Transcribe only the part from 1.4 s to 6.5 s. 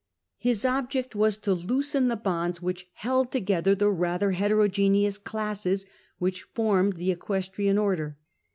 loosen the bonds which held together the rather heterogeneous classes which